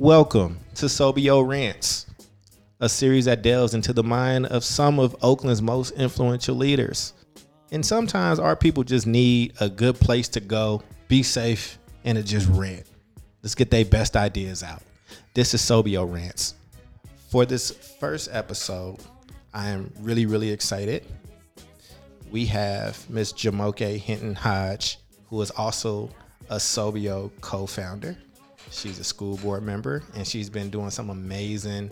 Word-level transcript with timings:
Welcome 0.00 0.60
to 0.76 0.86
SOBEO 0.86 1.44
Rants, 1.44 2.06
a 2.78 2.88
series 2.88 3.24
that 3.24 3.42
delves 3.42 3.74
into 3.74 3.92
the 3.92 4.04
mind 4.04 4.46
of 4.46 4.62
some 4.62 5.00
of 5.00 5.16
Oakland's 5.22 5.60
most 5.60 5.90
influential 5.90 6.54
leaders. 6.54 7.14
And 7.72 7.84
sometimes 7.84 8.38
our 8.38 8.54
people 8.54 8.84
just 8.84 9.08
need 9.08 9.54
a 9.60 9.68
good 9.68 9.96
place 9.96 10.28
to 10.28 10.40
go, 10.40 10.84
be 11.08 11.24
safe, 11.24 11.80
and 12.04 12.16
to 12.16 12.22
just 12.22 12.48
rant. 12.50 12.86
Let's 13.42 13.56
get 13.56 13.72
their 13.72 13.84
best 13.84 14.16
ideas 14.16 14.62
out. 14.62 14.82
This 15.34 15.52
is 15.52 15.62
SOBEO 15.62 16.14
Rants. 16.14 16.54
For 17.28 17.44
this 17.44 17.72
first 17.98 18.28
episode, 18.30 19.00
I 19.52 19.70
am 19.70 19.92
really, 19.98 20.26
really 20.26 20.52
excited. 20.52 21.06
We 22.30 22.46
have 22.46 23.10
Miss 23.10 23.32
Jumoke 23.32 23.98
Hinton 23.98 24.36
Hodge, 24.36 24.98
who 25.26 25.42
is 25.42 25.50
also 25.50 26.08
a 26.50 26.56
SOBEO 26.58 27.32
co-founder. 27.40 28.16
She's 28.70 28.98
a 28.98 29.04
school 29.04 29.36
board 29.38 29.62
member, 29.62 30.02
and 30.14 30.26
she's 30.26 30.50
been 30.50 30.70
doing 30.70 30.90
some 30.90 31.10
amazing 31.10 31.90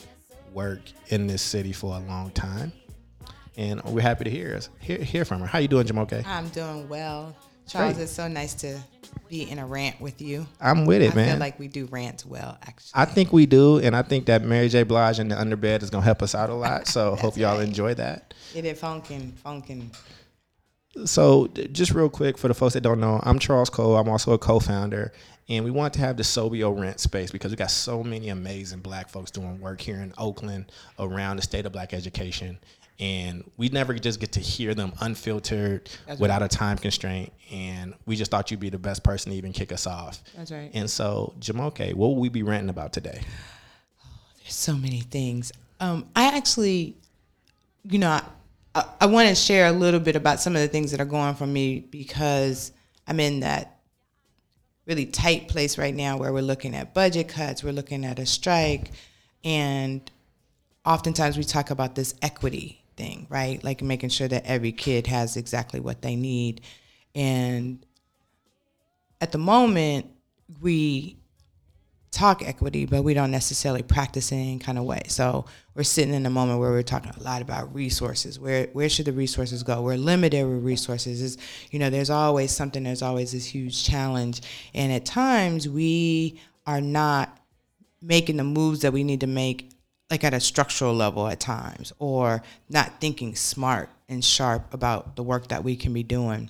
work 0.53 0.81
in 1.09 1.27
this 1.27 1.43
city 1.43 1.73
for 1.73 1.97
a 1.97 2.01
long 2.01 2.31
time. 2.31 2.73
And 3.57 3.83
we're 3.85 4.03
happy 4.03 4.25
to 4.25 4.31
hear 4.31 4.61
hear, 4.81 4.99
hear 4.99 5.25
from 5.25 5.41
her. 5.41 5.47
How 5.47 5.59
you 5.59 5.69
doing, 5.69 5.87
Jumoke? 5.87 6.27
I'm 6.27 6.49
doing 6.49 6.89
well. 6.89 7.35
Charles, 7.67 7.95
Great. 7.95 8.05
it's 8.05 8.13
so 8.13 8.29
nice 8.29 8.55
to 8.55 8.79
be 9.29 9.51
in 9.51 9.59
a 9.59 9.67
rant 9.67 10.01
with 10.01 10.21
you. 10.23 10.47
I'm 10.61 10.87
with 10.87 11.03
it, 11.03 11.13
I 11.13 11.17
man. 11.17 11.29
I 11.29 11.31
feel 11.33 11.41
like 11.41 11.59
we 11.59 11.69
do 11.69 11.87
rant 11.87 12.25
well, 12.25 12.57
actually. 12.63 12.93
I 12.95 13.05
think 13.07 13.33
we 13.33 13.47
do, 13.47 13.79
and 13.79 13.97
I 13.97 14.03
think 14.03 14.27
that 14.27 14.43
Mary 14.43 14.69
J. 14.69 14.85
Blige 14.85 15.19
and 15.19 15.31
the 15.31 15.35
underbed 15.35 15.83
is 15.83 15.91
gonna 15.91 16.05
help 16.05 16.23
us 16.23 16.35
out 16.35 16.49
a 16.49 16.55
lot. 16.55 16.87
So 16.87 17.17
hope 17.21 17.37
y'all 17.37 17.59
enjoy 17.59 17.95
that. 17.95 18.35
It 18.55 18.65
funkin', 18.79 19.33
funkin'. 19.33 19.89
So 21.05 21.49
just 21.73 21.93
real 21.93 22.09
quick 22.09 22.39
for 22.39 22.49
the 22.49 22.55
folks 22.55 22.75
that 22.75 22.83
don't 22.83 23.01
know, 23.01 23.21
I'm 23.25 23.39
Charles 23.39 23.69
Cole. 23.69 23.97
I'm 23.97 24.09
also 24.09 24.33
a 24.33 24.39
co-founder, 24.39 25.13
and 25.49 25.65
we 25.65 25.71
want 25.71 25.95
to 25.95 26.01
have 26.01 26.17
the 26.17 26.23
SOBEO 26.23 26.79
rent 26.79 26.99
space 27.01 27.31
because 27.31 27.51
we 27.53 27.57
got 27.57 27.71
so 27.71 28.03
many 28.03 28.31
amazing 28.31 28.81
Black 28.81 29.09
folks 29.09 29.31
doing 29.31 29.61
work 29.61 29.81
here 29.81 29.97
in 29.97 30.13
Oakland 30.19 30.73
around 30.99 31.37
the 31.37 31.43
state 31.43 31.67
of 31.67 31.73
Black 31.73 31.95
education, 31.95 32.59
and 32.99 33.49
we 33.57 33.69
never 33.69 33.95
just 33.95 34.21
get 34.21 34.33
to 34.33 34.41
hear 34.41 34.75
them 34.75 34.93
unfiltered 35.01 35.89
That's 36.07 36.19
without 36.19 36.43
a 36.43 36.49
time 36.49 36.79
constraint. 36.79 37.33
And 37.53 37.95
we 38.07 38.17
just 38.17 38.31
thought 38.31 38.51
you'd 38.51 38.61
be 38.61 38.71
the 38.71 38.79
best 38.79 39.05
person 39.05 39.33
to 39.33 39.39
even 39.39 39.53
kick 39.53 39.71
us 39.71 39.87
off. 39.87 40.23
That's 40.37 40.51
right. 40.51 40.71
And 40.73 40.91
so, 40.91 41.35
Jumoke, 41.39 41.95
what 41.95 42.09
will 42.09 42.17
we 42.17 42.29
be 42.29 42.43
ranting 42.43 42.71
about 42.71 42.93
today? 42.93 43.21
There's 44.43 44.55
so 44.55 44.75
many 44.75 45.01
things. 45.01 45.53
Um, 45.79 46.09
I 46.17 46.37
actually, 46.37 46.97
you 47.85 47.99
know, 47.99 48.11
I, 48.11 48.23
I, 48.75 48.85
I 49.03 49.07
want 49.07 49.29
to 49.29 49.35
share 49.35 49.67
a 49.67 49.73
little 49.73 50.01
bit 50.01 50.17
about 50.17 50.41
some 50.41 50.57
of 50.57 50.63
the 50.63 50.69
things 50.69 50.91
that 50.93 51.01
are 51.01 51.07
going 51.07 51.35
for 51.35 51.47
me 51.47 51.81
because 51.81 52.73
I'm 53.07 53.21
in 53.21 53.41
that 53.41 53.76
really 54.87 55.07
tight 55.07 55.49
place 55.49 55.79
right 55.79 55.95
now 55.95 56.17
where 56.17 56.33
we're 56.33 56.43
looking 56.43 56.75
at 56.75 56.95
budget 56.95 57.29
cuts, 57.29 57.63
we're 57.65 57.73
looking 57.73 58.05
at 58.05 58.19
a 58.19 58.27
strike, 58.27 58.93
and 59.45 60.11
oftentimes 60.85 61.37
we 61.37 61.45
talk 61.45 61.71
about 61.71 61.95
this 61.95 62.15
equity 62.23 62.81
thing, 62.97 63.27
right? 63.29 63.63
Like 63.63 63.83
making 63.83 64.11
sure 64.11 64.29
that 64.29 64.47
every 64.47 64.73
kid 64.73 65.07
has 65.09 65.37
exactly 65.37 65.81
what 65.81 66.03
they 66.03 66.17
need. 66.17 66.61
And 67.15 67.85
at 69.21 69.33
the 69.33 69.39
moment, 69.39 70.07
we 70.61 71.17
talk 72.17 72.43
equity, 72.47 72.87
but 72.87 73.03
we 73.03 73.15
don't 73.15 73.31
necessarily 73.31 73.83
practice 73.83 74.33
it 74.33 74.37
in 74.37 74.41
any 74.41 74.59
kind 74.59 74.79
of 74.79 74.85
way. 74.85 75.03
So 75.07 75.45
we're 75.75 75.83
sitting 75.83 76.15
in 76.15 76.25
a 76.27 76.31
moment 76.31 76.59
where 76.59 76.71
we're 76.71 76.83
talking 76.83 77.13
a 77.17 77.23
lot 77.23 77.43
about 77.43 77.75
resources. 77.75 78.41
Where 78.41 78.69
where 78.73 78.89
should 78.89 79.07
the 79.07 79.13
resources 79.13 79.63
go? 79.63 79.83
We're 79.83 79.97
limited 79.97 80.45
with 80.45 80.65
resources. 80.65 81.21
Is 81.21 81.39
you 81.71 81.79
know, 81.79 81.91
there's 81.91 82.11
always 82.11 82.51
something. 82.51 82.83
There's 82.83 83.03
always 83.03 83.33
this 83.33 83.47
huge 83.47 83.85
challenge, 83.85 84.41
and 84.75 84.93
at 84.93 85.05
times 85.05 85.69
we 85.69 86.41
are 86.67 86.81
not 86.81 87.39
making 88.01 88.37
the 88.39 88.45
moves 88.45 88.81
that 88.81 88.93
we 88.93 89.05
need 89.05 89.21
to 89.21 89.27
make 89.27 89.71
like 90.11 90.25
at 90.25 90.35
a 90.35 90.41
structural 90.41 90.95
level 90.95 91.27
at 91.27 91.41
times 91.41 91.93
or 91.99 92.43
not 92.69 93.01
thinking 93.01 93.35
smart 93.35 93.91
and 94.09 94.25
sharp 94.25 94.73
about 94.73 95.17
the 95.17 95.23
work 95.23 95.49
that 95.49 95.65
we 95.65 95.75
can 95.75 95.93
be 95.93 96.03
doing 96.05 96.49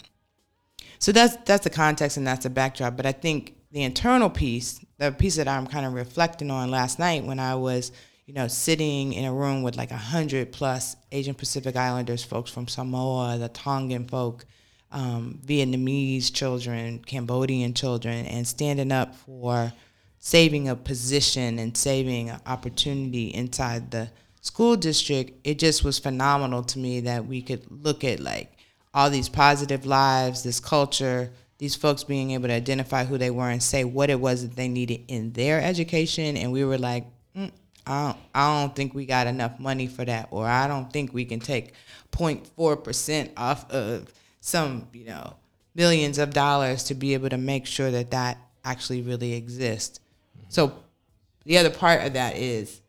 so 0.98 1.12
that's 1.12 1.36
that's 1.44 1.64
the 1.64 1.70
context 1.70 2.16
and 2.16 2.26
that's 2.26 2.44
the 2.44 2.50
backdrop. 2.50 2.96
But 2.96 3.06
I 3.06 3.12
think 3.12 3.54
the 3.72 3.82
internal 3.82 4.30
piece, 4.30 4.84
the 4.98 5.12
piece 5.12 5.36
that 5.36 5.48
I'm 5.48 5.66
kind 5.66 5.86
of 5.86 5.92
reflecting 5.92 6.50
on 6.50 6.70
last 6.70 6.98
night 6.98 7.24
when 7.24 7.38
I 7.38 7.54
was, 7.54 7.92
you 8.24 8.34
know, 8.34 8.48
sitting 8.48 9.12
in 9.12 9.24
a 9.24 9.32
room 9.32 9.62
with 9.62 9.76
like 9.76 9.90
a 9.90 9.96
hundred 9.96 10.52
plus 10.52 10.96
Asian 11.12 11.34
Pacific 11.34 11.76
Islanders 11.76 12.24
folks 12.24 12.50
from 12.50 12.68
Samoa, 12.68 13.36
the 13.38 13.48
Tongan 13.48 14.06
folk, 14.06 14.44
um, 14.90 15.40
Vietnamese 15.44 16.32
children, 16.32 17.00
Cambodian 17.00 17.74
children, 17.74 18.26
and 18.26 18.46
standing 18.46 18.92
up 18.92 19.14
for 19.14 19.72
saving 20.18 20.68
a 20.68 20.74
position 20.74 21.58
and 21.58 21.76
saving 21.76 22.30
an 22.30 22.40
opportunity 22.46 23.26
inside 23.28 23.90
the 23.90 24.10
school 24.40 24.76
district. 24.76 25.32
It 25.44 25.58
just 25.58 25.84
was 25.84 25.98
phenomenal 25.98 26.62
to 26.64 26.78
me 26.78 27.00
that 27.00 27.26
we 27.26 27.42
could 27.42 27.64
look 27.70 28.02
at 28.02 28.20
like 28.20 28.52
all 28.94 29.10
these 29.10 29.28
positive 29.28 29.84
lives, 29.84 30.42
this 30.42 30.58
culture, 30.58 31.30
these 31.58 31.74
folks 31.74 32.04
being 32.04 32.32
able 32.32 32.48
to 32.48 32.54
identify 32.54 33.04
who 33.04 33.18
they 33.18 33.30
were 33.30 33.48
and 33.48 33.62
say 33.62 33.84
what 33.84 34.10
it 34.10 34.20
was 34.20 34.42
that 34.42 34.56
they 34.56 34.68
needed 34.68 35.04
in 35.08 35.32
their 35.32 35.60
education. 35.60 36.36
And 36.36 36.52
we 36.52 36.64
were 36.64 36.78
like, 36.78 37.06
mm, 37.36 37.50
I, 37.86 38.06
don't, 38.06 38.16
I 38.34 38.60
don't 38.60 38.76
think 38.76 38.94
we 38.94 39.06
got 39.06 39.26
enough 39.26 39.58
money 39.58 39.86
for 39.86 40.04
that, 40.04 40.28
or 40.30 40.46
I 40.46 40.68
don't 40.68 40.92
think 40.92 41.14
we 41.14 41.24
can 41.24 41.40
take 41.40 41.72
0.4% 42.12 43.30
off 43.36 43.70
of 43.70 44.12
some, 44.40 44.88
you 44.92 45.06
know, 45.06 45.34
millions 45.74 46.18
of 46.18 46.30
dollars 46.30 46.84
to 46.84 46.94
be 46.94 47.14
able 47.14 47.28
to 47.28 47.38
make 47.38 47.66
sure 47.66 47.90
that 47.90 48.10
that 48.10 48.38
actually 48.64 49.02
really 49.02 49.34
exists. 49.34 50.00
So 50.48 50.72
the 51.44 51.58
other 51.58 51.70
part 51.70 52.02
of 52.02 52.14
that 52.14 52.36
is 52.36 52.80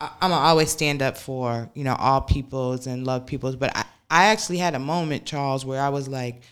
I, 0.00 0.10
I'm 0.20 0.30
gonna 0.30 0.42
always 0.42 0.70
stand 0.70 1.02
up 1.02 1.16
for 1.16 1.70
you 1.74 1.84
know 1.84 1.94
all 1.94 2.20
peoples 2.20 2.86
and 2.86 3.06
love 3.06 3.26
peoples, 3.26 3.56
but 3.56 3.76
I, 3.76 3.84
I 4.10 4.26
actually 4.26 4.58
had 4.58 4.74
a 4.74 4.78
moment, 4.78 5.26
Charles, 5.26 5.64
where 5.64 5.82
I 5.82 5.90
was 5.90 6.08
like, 6.08 6.42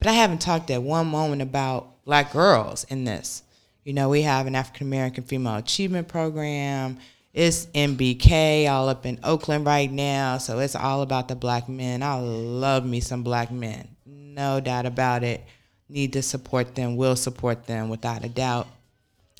but 0.00 0.08
I 0.08 0.12
haven't 0.12 0.40
talked 0.40 0.70
at 0.70 0.82
one 0.82 1.06
moment 1.06 1.42
about 1.42 2.04
black 2.04 2.32
girls 2.32 2.84
in 2.84 3.04
this. 3.04 3.44
You 3.84 3.92
know, 3.92 4.08
we 4.08 4.22
have 4.22 4.48
an 4.48 4.56
African 4.56 4.88
American 4.88 5.22
Female 5.22 5.56
Achievement 5.56 6.08
Program. 6.08 6.98
It's 7.32 7.66
MBK 7.66 8.68
all 8.68 8.88
up 8.88 9.06
in 9.06 9.20
Oakland 9.22 9.64
right 9.64 9.90
now, 9.90 10.38
so 10.38 10.58
it's 10.58 10.74
all 10.74 11.02
about 11.02 11.28
the 11.28 11.36
black 11.36 11.68
men. 11.68 12.02
I 12.02 12.18
love 12.18 12.84
me 12.84 12.98
some 12.98 13.22
black 13.22 13.52
men, 13.52 13.88
no 14.04 14.58
doubt 14.58 14.86
about 14.86 15.22
it. 15.22 15.44
Need 15.88 16.12
to 16.14 16.22
support 16.22 16.74
them, 16.74 16.96
will 16.96 17.14
support 17.14 17.66
them 17.66 17.88
without 17.88 18.24
a 18.24 18.28
doubt 18.28 18.66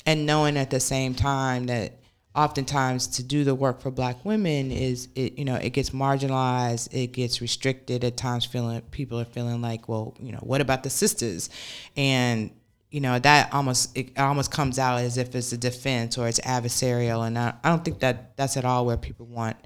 and 0.05 0.25
knowing 0.25 0.57
at 0.57 0.69
the 0.69 0.79
same 0.79 1.13
time 1.13 1.67
that 1.67 1.93
oftentimes 2.35 3.07
to 3.07 3.23
do 3.23 3.43
the 3.43 3.53
work 3.53 3.81
for 3.81 3.91
black 3.91 4.23
women 4.23 4.71
is 4.71 5.09
it 5.15 5.37
you 5.37 5.43
know 5.43 5.55
it 5.55 5.71
gets 5.71 5.89
marginalized 5.89 6.87
it 6.93 7.07
gets 7.07 7.41
restricted 7.41 8.05
at 8.05 8.15
times 8.15 8.45
feeling 8.45 8.81
people 8.91 9.19
are 9.19 9.25
feeling 9.25 9.61
like 9.61 9.89
well 9.89 10.15
you 10.19 10.31
know 10.31 10.39
what 10.39 10.61
about 10.61 10.83
the 10.83 10.89
sisters? 10.89 11.49
And 11.97 12.51
you 12.89 13.01
know 13.01 13.19
that 13.19 13.53
almost 13.53 13.97
it 13.97 14.17
almost 14.17 14.51
comes 14.51 14.79
out 14.79 14.99
as 14.99 15.17
if 15.17 15.35
it's 15.35 15.51
a 15.51 15.57
defense 15.57 16.17
or 16.17 16.27
it's 16.27 16.39
adversarial 16.41 17.25
and 17.25 17.37
I, 17.37 17.53
I 17.63 17.69
don't 17.69 17.83
think 17.83 17.99
that 17.99 18.35
that's 18.37 18.57
at 18.57 18.65
all 18.65 18.85
where 18.85 18.97
people 18.97 19.25
want 19.25 19.57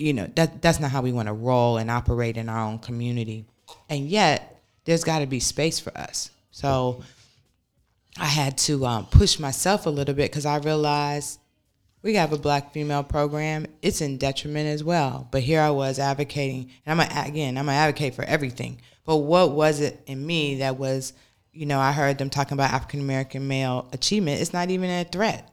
you 0.00 0.12
know 0.12 0.28
that 0.34 0.62
that's 0.62 0.80
not 0.80 0.90
how 0.90 1.02
we 1.02 1.12
want 1.12 1.28
to 1.28 1.32
roll 1.32 1.76
and 1.76 1.90
operate 1.90 2.36
in 2.36 2.48
our 2.48 2.64
own 2.64 2.78
community. 2.78 3.44
And 3.88 4.08
yet 4.08 4.60
there's 4.84 5.04
got 5.04 5.20
to 5.20 5.26
be 5.26 5.40
space 5.40 5.78
for 5.78 5.96
us. 5.96 6.30
So 6.50 7.02
I 8.18 8.26
had 8.26 8.58
to 8.58 8.84
um, 8.86 9.06
push 9.06 9.38
myself 9.38 9.86
a 9.86 9.90
little 9.90 10.14
bit 10.14 10.30
because 10.30 10.46
I 10.46 10.58
realized 10.58 11.38
we 12.02 12.14
have 12.14 12.32
a 12.32 12.38
black 12.38 12.72
female 12.72 13.02
program. 13.02 13.66
It's 13.82 14.00
in 14.00 14.18
detriment 14.18 14.68
as 14.68 14.82
well. 14.82 15.28
But 15.30 15.42
here 15.42 15.60
I 15.60 15.70
was 15.70 15.98
advocating, 15.98 16.70
and 16.86 17.00
I'm 17.00 17.06
a, 17.06 17.28
again, 17.28 17.58
I'm 17.58 17.68
an 17.68 17.74
advocate 17.74 18.14
for 18.14 18.24
everything. 18.24 18.80
But 19.04 19.18
what 19.18 19.52
was 19.52 19.80
it 19.80 20.00
in 20.06 20.24
me 20.24 20.56
that 20.56 20.78
was, 20.78 21.12
you 21.52 21.66
know, 21.66 21.80
I 21.80 21.92
heard 21.92 22.18
them 22.18 22.30
talking 22.30 22.54
about 22.54 22.72
African 22.72 23.00
American 23.00 23.46
male 23.46 23.88
achievement. 23.92 24.40
It's 24.40 24.52
not 24.52 24.70
even 24.70 24.88
a 24.88 25.04
threat. 25.04 25.50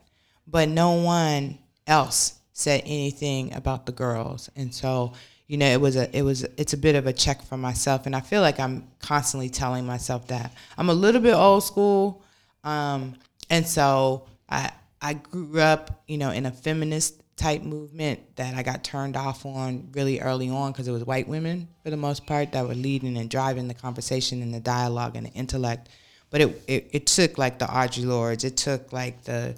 But 0.48 0.70
no 0.70 0.94
one 0.94 1.58
else 1.86 2.40
said 2.54 2.82
anything 2.86 3.54
about 3.54 3.86
the 3.86 3.92
girls, 3.92 4.50
and 4.56 4.74
so 4.74 5.14
you 5.48 5.58
know, 5.58 5.66
it 5.66 5.80
was 5.80 5.96
a, 5.96 6.16
it 6.16 6.24
was, 6.24 6.44
it's 6.58 6.74
a 6.74 6.78
bit 6.78 6.96
of 6.96 7.08
a 7.08 7.14
check 7.14 7.42
for 7.42 7.58
myself, 7.58 8.06
and 8.06 8.14
I 8.14 8.20
feel 8.20 8.42
like 8.42 8.60
I'm 8.60 8.86
constantly 9.00 9.50
telling 9.50 9.86
myself 9.86 10.28
that 10.28 10.52
I'm 10.78 10.90
a 10.90 10.94
little 10.94 11.22
bit 11.22 11.34
old 11.34 11.64
school. 11.64 12.22
Um, 12.66 13.16
and 13.50 13.66
so 13.66 14.28
I 14.50 14.72
I 15.02 15.14
grew 15.14 15.60
up, 15.60 16.04
you 16.08 16.18
know, 16.18 16.32
in 16.32 16.46
a 16.46 16.52
feminist 16.52 17.22
type 17.38 17.62
movement 17.62 18.36
that 18.36 18.56
I 18.56 18.64
got 18.64 18.84
turned 18.84 19.16
off 19.16 19.46
on 19.46 19.90
really 19.94 20.20
early 20.20 20.50
on 20.50 20.72
because 20.72 20.88
it 20.88 20.92
was 20.92 21.06
white 21.06 21.28
women 21.28 21.68
for 21.84 21.92
the 21.92 21.98
most 21.98 22.26
part 22.26 22.52
that 22.54 22.68
were 22.68 22.74
leading 22.74 23.16
and 23.18 23.30
driving 23.30 23.68
the 23.68 23.76
conversation 23.76 24.42
and 24.42 24.54
the 24.54 24.60
dialogue 24.60 25.16
and 25.16 25.28
the 25.28 25.32
intellect. 25.32 25.90
But 26.32 26.42
it 26.42 26.64
it, 26.68 26.90
it 26.92 27.06
took 27.08 27.38
like 27.38 27.60
the 27.60 27.66
Audre 27.66 28.06
Lordes, 28.06 28.44
it 28.44 28.58
took 28.58 28.92
like 28.92 29.24
the 29.24 29.56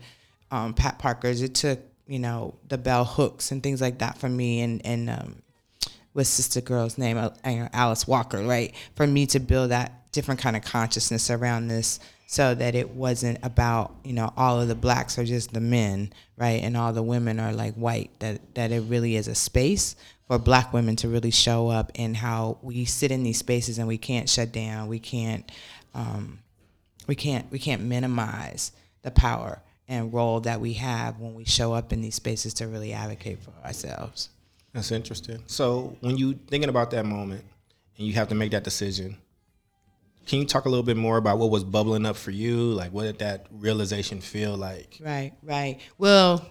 um, 0.51 0.74
Pat 0.74 1.00
Parkers, 1.00 1.42
it 1.42 1.56
took 1.56 1.80
you 2.06 2.19
know 2.19 2.56
the 2.68 2.77
Bell 2.77 3.06
Hooks 3.06 3.51
and 3.51 3.63
things 3.63 3.80
like 3.81 4.00
that 4.00 4.18
for 4.18 4.27
me 4.27 4.62
and 4.62 4.85
and 4.85 5.09
um, 5.09 5.42
what's 6.13 6.30
sister 6.30 6.59
girl's 6.59 6.97
name 6.97 7.18
Alice 7.45 8.07
Walker, 8.07 8.44
right? 8.44 8.75
For 8.95 9.07
me 9.07 9.25
to 9.27 9.39
build 9.39 9.71
that 9.71 10.12
different 10.12 10.42
kind 10.42 10.57
of 10.57 10.63
consciousness 10.63 11.30
around 11.30 11.68
this 11.69 12.00
so 12.31 12.54
that 12.54 12.76
it 12.76 12.92
wasn't 12.92 13.40
about 13.42 13.96
you 14.04 14.14
know 14.14 14.31
all 14.38 14.62
of 14.62 14.68
the 14.68 14.76
blacks 14.76 15.18
are 15.18 15.26
just 15.26 15.52
the 15.52 15.60
men 15.60 16.14
right? 16.38 16.62
And 16.64 16.78
all 16.78 16.94
the 16.94 17.02
women 17.02 17.40
are 17.40 17.52
like 17.52 17.74
white 17.74 18.12
that 18.20 18.54
that 18.54 18.72
it 18.72 18.81
really 18.81 19.16
is 19.16 19.28
a 19.28 19.34
space 19.34 19.96
for 20.28 20.38
black 20.38 20.72
women 20.72 20.96
to 20.98 21.10
really 21.10 21.31
show 21.31 21.70
up 21.70 21.92
and 21.96 22.16
how 22.16 22.60
we 22.62 22.86
sit 22.86 23.12
in 23.12 23.24
these 23.24 23.40
spaces 23.40 23.80
and 23.80 23.88
we 23.88 23.98
can't 23.98 24.30
shut 24.30 24.52
down 24.52 24.88
we 24.88 25.00
can't 25.00 25.52
um, 25.96 26.38
we 27.08 27.16
can't 27.16 27.52
we 27.52 27.58
can't 27.58 27.81
minimize 27.81 28.74
the 29.02 29.10
power 29.10 29.60
and 29.88 30.14
role 30.14 30.40
that 30.42 30.62
we 30.62 30.74
have 30.74 31.20
when 31.20 31.34
we 31.34 31.46
show 31.46 31.74
up 31.74 31.92
in 31.92 32.02
these 32.02 32.14
spaces 32.14 32.54
to 32.54 32.68
really 32.68 32.94
advocate 32.94 33.40
for 33.40 33.52
ourselves. 33.66 34.30
That's 34.72 34.92
interesting. 34.92 35.42
So 35.48 35.98
when 36.02 36.16
you 36.16 36.36
thinking 36.48 36.70
about 36.70 36.92
that 36.92 37.08
moment 37.08 37.44
and 37.98 38.06
you 38.06 38.14
have 38.14 38.28
to 38.28 38.36
make 38.36 38.52
that 38.52 38.64
decision 38.64 39.18
can 40.30 40.38
you 40.38 40.46
talk 40.46 40.66
a 40.66 40.70
little 40.70 40.84
bit 40.84 40.96
more 40.96 41.18
about 41.18 41.40
what 41.40 41.50
was 41.50 41.64
bubbling 41.64 42.06
up 42.06 42.16
for 42.16 42.30
you? 42.30 42.72
Like, 42.72 42.94
what 42.94 43.04
did 43.06 43.18
that 43.18 43.48
realization 43.50 44.22
feel 44.22 44.56
like? 44.56 45.00
Right, 45.02 45.34
right. 45.42 45.80
Well, 45.98 46.48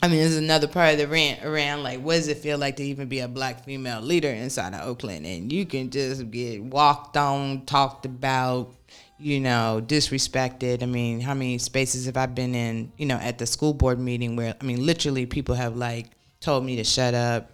I 0.00 0.06
mean, 0.06 0.18
this 0.18 0.30
is 0.30 0.38
another 0.38 0.68
part 0.68 0.92
of 0.92 0.98
the 0.98 1.08
rant 1.08 1.44
around 1.44 1.82
like, 1.82 1.98
what 2.00 2.14
does 2.14 2.28
it 2.28 2.38
feel 2.38 2.56
like 2.56 2.76
to 2.76 2.84
even 2.84 3.08
be 3.08 3.18
a 3.18 3.26
black 3.26 3.64
female 3.64 4.00
leader 4.00 4.28
inside 4.28 4.74
of 4.74 4.86
Oakland? 4.86 5.26
And 5.26 5.52
you 5.52 5.66
can 5.66 5.90
just 5.90 6.30
get 6.30 6.62
walked 6.62 7.16
on, 7.16 7.66
talked 7.66 8.06
about, 8.06 8.72
you 9.18 9.40
know, 9.40 9.82
disrespected. 9.84 10.84
I 10.84 10.86
mean, 10.86 11.18
how 11.18 11.34
many 11.34 11.58
spaces 11.58 12.06
have 12.06 12.16
I 12.16 12.26
been 12.26 12.54
in, 12.54 12.92
you 12.96 13.06
know, 13.06 13.16
at 13.16 13.38
the 13.38 13.46
school 13.46 13.74
board 13.74 13.98
meeting 13.98 14.36
where, 14.36 14.54
I 14.60 14.64
mean, 14.64 14.86
literally 14.86 15.26
people 15.26 15.56
have 15.56 15.74
like 15.74 16.06
told 16.38 16.64
me 16.64 16.76
to 16.76 16.84
shut 16.84 17.14
up, 17.14 17.50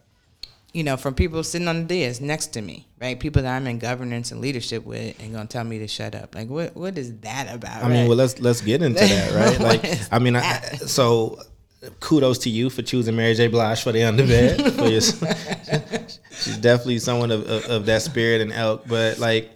you 0.76 0.84
know, 0.84 0.98
from 0.98 1.14
people 1.14 1.42
sitting 1.42 1.68
on 1.68 1.86
the 1.86 2.04
desk 2.04 2.20
next 2.20 2.48
to 2.48 2.60
me, 2.60 2.86
right? 3.00 3.18
People 3.18 3.40
that 3.40 3.56
I'm 3.56 3.66
in 3.66 3.78
governance 3.78 4.30
and 4.30 4.42
leadership 4.42 4.84
with, 4.84 5.18
and 5.22 5.32
gonna 5.32 5.46
tell 5.46 5.64
me 5.64 5.78
to 5.78 5.88
shut 5.88 6.14
up. 6.14 6.34
Like, 6.34 6.50
what 6.50 6.76
what 6.76 6.98
is 6.98 7.16
that 7.20 7.48
about? 7.50 7.78
I 7.78 7.80
right? 7.80 7.90
mean, 7.90 8.08
well, 8.08 8.18
let's 8.18 8.38
let's 8.40 8.60
get 8.60 8.82
into 8.82 9.00
that, 9.00 9.32
right? 9.58 9.58
Like, 9.58 10.12
I 10.12 10.18
mean, 10.18 10.36
I, 10.36 10.60
so 10.86 11.40
kudos 12.00 12.36
to 12.40 12.50
you 12.50 12.68
for 12.68 12.82
choosing 12.82 13.16
Mary 13.16 13.32
J. 13.32 13.46
Blige 13.46 13.82
for 13.82 13.90
the 13.90 14.00
underbed. 14.00 14.70
for 14.76 14.88
your, 14.88 15.00
she's 16.42 16.58
definitely 16.58 16.98
someone 16.98 17.30
of, 17.30 17.48
of, 17.48 17.64
of 17.70 17.86
that 17.86 18.02
spirit 18.02 18.42
and 18.42 18.52
elk, 18.52 18.82
but 18.86 19.18
like 19.18 19.50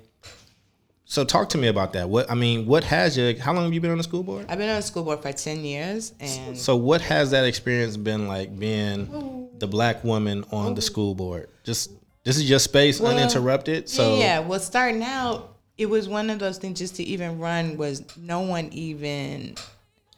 so 1.11 1.25
talk 1.25 1.49
to 1.49 1.59
me 1.59 1.67
about 1.67 1.95
that. 1.95 2.09
What 2.09 2.31
I 2.31 2.35
mean, 2.35 2.67
what 2.67 2.85
has 2.85 3.17
you? 3.17 3.37
How 3.41 3.53
long 3.53 3.65
have 3.65 3.75
you 3.75 3.81
been 3.81 3.91
on 3.91 3.99
the 3.99 4.05
school 4.05 4.23
board? 4.23 4.47
I've 4.49 4.59
been 4.59 4.69
on 4.69 4.77
the 4.77 4.83
school 4.83 5.03
board 5.03 5.21
for 5.21 5.33
ten 5.33 5.65
years, 5.65 6.15
and 6.21 6.57
so 6.57 6.77
what 6.77 7.01
has 7.01 7.33
that 7.33 7.45
experience 7.45 7.97
been 7.97 8.29
like 8.29 8.57
being 8.57 9.49
the 9.59 9.67
black 9.67 10.05
woman 10.05 10.45
on 10.53 10.77
the 10.77 10.81
school 10.81 11.17
board? 11.17 11.51
Just 11.65 11.91
this 12.23 12.37
is 12.37 12.49
your 12.49 12.61
space, 12.61 13.01
well, 13.01 13.11
uninterrupted. 13.11 13.89
So 13.89 14.19
yeah, 14.19 14.39
well, 14.39 14.61
starting 14.61 15.03
out, 15.03 15.57
it 15.77 15.87
was 15.87 16.09
one 16.09 16.31
of 16.31 16.39
those 16.39 16.59
things. 16.59 16.79
Just 16.79 16.95
to 16.97 17.03
even 17.03 17.41
run 17.41 17.77
was 17.77 18.05
no 18.17 18.43
one 18.43 18.69
even 18.71 19.57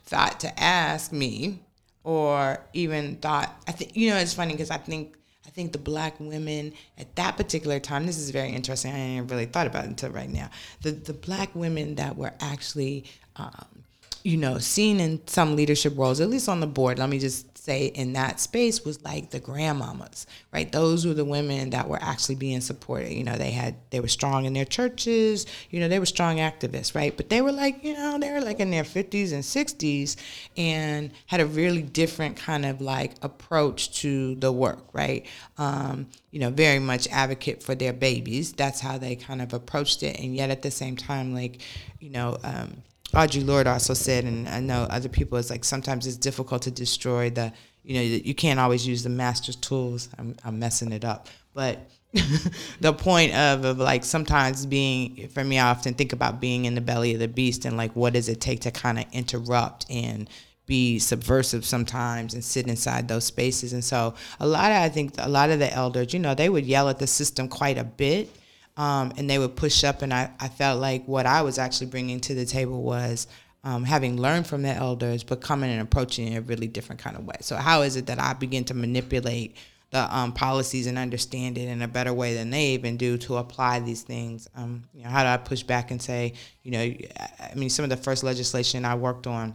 thought 0.05 0.41
to 0.41 0.63
ask 0.63 1.11
me, 1.11 1.61
or 2.05 2.59
even 2.75 3.17
thought. 3.17 3.51
I 3.67 3.73
think 3.73 3.97
you 3.97 4.11
know 4.11 4.17
it's 4.17 4.35
funny 4.35 4.53
because 4.53 4.71
I 4.71 4.77
think 4.77 5.17
I 5.47 5.51
think 5.51 5.73
the 5.73 5.79
black 5.79 6.19
women 6.21 6.73
at 6.99 7.15
that 7.17 7.37
particular 7.37 7.81
time, 7.81 8.07
this 8.07 8.19
is 8.19 8.31
very 8.31 8.51
interesting. 8.51 8.93
I 8.93 8.97
hadn't 8.97 9.27
really 9.29 9.47
thought 9.47 9.67
about 9.67 9.85
it 9.85 9.89
until 9.89 10.11
right 10.11 10.31
now. 10.31 10.51
The 10.83 10.93
the 10.93 11.13
black 11.13 11.55
women 11.55 11.97
that 11.97 12.17
were 12.17 12.33
actually 12.41 13.05
um, 13.37 13.83
you 14.25 14.37
know, 14.37 14.59
seen 14.59 15.01
in 15.01 15.27
some 15.27 15.57
leadership 15.57 15.95
roles, 15.97 16.21
at 16.21 16.31
least 16.31 16.49
on 16.49 16.61
the 16.61 16.67
board, 16.67 16.99
let 16.99 17.09
me 17.09 17.19
just 17.19 17.52
say 17.63 17.87
in 17.87 18.13
that 18.15 18.41
space 18.41 18.85
was 18.85 19.01
like 19.05 19.31
the 19.31 19.39
grandmamas, 19.39 20.27
right? 20.53 20.73
Those 20.73 21.07
were 21.07 21.15
the 21.15 21.25
women 21.25 21.71
that 21.71 21.89
were 21.89 22.03
actually 22.03 22.35
being 22.35 22.61
supported. 22.61 23.13
You 23.13 23.23
know, 23.23 23.37
they 23.37 23.53
had 23.53 23.77
they 23.91 24.01
were 24.01 24.09
strong 24.09 24.47
in 24.47 24.53
their 24.53 24.65
churches, 24.65 25.47
you 25.71 25.79
know, 25.79 25.87
they 25.87 26.01
were 26.01 26.07
strong 26.07 26.39
activists, 26.39 26.93
right? 26.93 27.17
But 27.17 27.29
they 27.29 27.41
were 27.41 27.53
like, 27.53 27.85
you 27.85 27.95
know, 27.95 28.19
they 28.19 28.33
were 28.33 28.41
like 28.41 28.59
in 28.59 28.73
their 28.73 28.83
50s 28.83 29.33
and 29.33 29.45
60s 29.45 30.17
and 30.57 31.13
had 31.27 31.41
a 31.41 31.47
really 31.47 31.83
different 31.83 32.37
kind 32.37 32.67
of 32.67 32.81
like 32.81 33.13
approach 33.23 34.01
to 34.01 34.35
the 34.35 34.51
work, 34.51 34.85
right? 34.93 35.25
Um, 35.57 36.09
you 36.33 36.41
know, 36.41 36.51
very 36.51 36.81
much 36.81 37.07
advocate 37.13 37.63
for 37.63 37.77
their 37.77 37.93
babies. 37.93 38.53
That's 38.53 38.81
how 38.81 38.99
they 38.99 39.15
kind 39.15 39.41
of 39.41 39.53
approached 39.53 40.03
it. 40.03 40.19
And 40.19 40.35
yet 40.35 40.51
at 40.51 40.63
the 40.63 40.71
same 40.73 40.97
time, 40.97 41.33
like, 41.33 41.63
you 42.01 42.11
know, 42.11 42.39
um, 42.43 42.83
Audre 43.13 43.47
Lorde 43.47 43.67
also 43.67 43.95
said, 43.95 44.25
and 44.25 44.49
I 44.49 44.61
know 44.61 44.87
other 44.91 45.09
people, 45.09 45.39
it's 45.39 45.51
like 45.51 45.65
sometimes 45.65 46.07
it's 46.07 46.17
difficult 46.17 46.63
to 46.63 46.71
destroy 46.71 47.31
the, 47.31 47.53
you 47.85 47.95
know, 47.95 48.01
you 48.01 48.35
can't 48.35 48.59
always 48.59 48.87
use 48.87 49.03
the 49.03 49.11
master's 49.11 49.57
tools. 49.57 50.09
I'm, 50.19 50.35
I'm 50.45 50.59
messing 50.59 50.93
it 50.93 51.05
up. 51.05 51.29
But 51.53 51.91
the 52.81 52.93
point 52.93 53.35
of, 53.35 53.65
of 53.65 53.79
like 53.79 54.05
sometimes 54.05 54.65
being, 54.65 55.29
for 55.29 55.45
me, 55.45 55.59
I 55.59 55.71
often 55.71 55.95
think 55.95 56.13
about 56.13 56.41
being 56.41 56.65
in 56.65 56.75
the 56.75 56.81
belly 56.81 57.13
of 57.13 57.21
the 57.21 57.29
beast 57.29 57.65
and 57.65 57.77
like 57.77 57.93
what 57.95 58.15
does 58.15 58.29
it 58.29 58.41
take 58.41 58.61
to 58.61 58.71
kind 58.71 58.99
of 58.99 59.05
interrupt 59.13 59.87
and 59.91 60.29
be 60.65 60.99
subversive 60.99 61.65
sometimes 61.67 62.35
and 62.35 62.43
sit 62.43 62.67
inside 62.67 63.09
those 63.09 63.25
spaces. 63.25 63.73
And 63.75 63.85
so 63.85 64.15
a 64.41 64.47
lot 64.47 64.71
of, 64.71 64.79
I 64.79 64.89
think 64.89 65.15
a 65.19 65.29
lot 65.29 65.51
of 65.51 65.59
the 65.59 65.71
elders, 65.73 66.15
you 66.15 66.21
know, 66.21 66.35
they 66.35 66.49
would 66.49 66.65
yell 66.65 66.89
at 66.89 66.99
the 66.99 67.07
system 67.07 67.49
quite 67.49 67.77
a 67.77 67.85
bit 67.85 68.35
um, 68.83 69.13
and 69.17 69.31
they 69.31 69.39
would 69.39 69.55
push 69.55 69.85
up. 69.85 70.03
And 70.03 70.13
I, 70.13 70.31
I 70.41 70.49
felt 70.49 70.81
like 70.81 71.07
what 71.07 71.25
I 71.25 71.43
was 71.43 71.57
actually 71.57 71.87
bringing 71.87 72.19
to 72.23 72.35
the 72.35 72.45
table 72.45 72.83
was 72.83 73.29
um, 73.63 73.85
having 73.85 74.21
learned 74.21 74.49
from 74.49 74.63
the 74.63 74.71
elders, 74.71 75.23
but 75.23 75.41
coming 75.41 75.71
and 75.71 75.81
approaching 75.81 76.27
in 76.27 76.37
a 76.37 76.41
really 76.41 76.67
different 76.67 77.01
kind 77.01 77.17
of 77.17 77.25
way. 77.25 77.37
So, 77.43 77.55
how 77.55 77.83
is 77.83 77.95
it 77.95 78.07
that 78.07 78.19
I 78.19 78.33
begin 78.33 78.65
to 78.65 78.75
manipulate 78.75 79.57
the 79.91 80.17
um, 80.17 80.33
policies 80.33 80.89
and 80.89 80.99
understand 80.99 81.59
it 81.59 81.69
in 81.69 81.81
a 81.81 81.87
better 81.87 82.13
way 82.13 82.35
than 82.35 82.51
they 82.51 82.71
even 82.71 82.97
do 82.97 83.17
to 83.19 83.37
apply 83.37 83.79
these 83.79 84.03
things? 84.03 84.49
Um, 84.57 84.83
you 84.93 85.05
know, 85.05 85.11
how 85.11 85.23
do 85.23 85.29
I 85.29 85.37
push 85.37 85.63
back 85.63 85.93
and 85.93 86.03
say, 86.03 86.33
you 86.65 86.73
know, 86.73 86.81
I 86.81 87.55
mean, 87.55 87.71
some 87.71 87.85
of 87.85 87.91
the 87.91 87.97
first 87.97 88.25
legislation 88.25 88.85
I 88.85 88.97
worked 88.97 89.29
on 89.29 89.55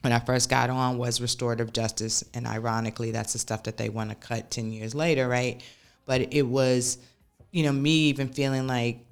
when 0.00 0.12
I 0.12 0.18
first 0.18 0.50
got 0.50 0.68
on 0.68 0.98
was 0.98 1.20
restorative 1.20 1.72
justice, 1.72 2.24
and 2.34 2.44
ironically, 2.44 3.12
that's 3.12 3.34
the 3.34 3.38
stuff 3.38 3.62
that 3.64 3.76
they 3.76 3.88
want 3.88 4.10
to 4.10 4.16
cut 4.16 4.50
ten 4.50 4.72
years 4.72 4.96
later, 4.96 5.28
right? 5.28 5.62
But 6.06 6.32
it 6.32 6.42
was 6.42 6.98
you 7.50 7.62
know, 7.62 7.72
me 7.72 7.90
even 8.08 8.28
feeling 8.28 8.66
like 8.66 9.04